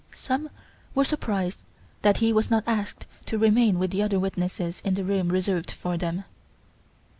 [0.15, 0.49] Some
[0.95, 1.63] were surprised
[2.01, 5.69] that he was not asked to remain with the other witnesses in the room reserved
[5.69, 6.23] for them.